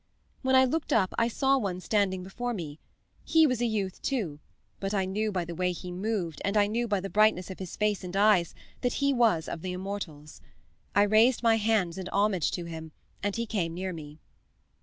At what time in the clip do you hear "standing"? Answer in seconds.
1.79-2.23